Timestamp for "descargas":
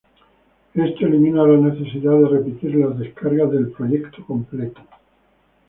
2.97-3.51